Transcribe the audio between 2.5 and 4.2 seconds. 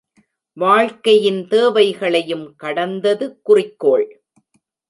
கடந்தது குறிக்கோள்.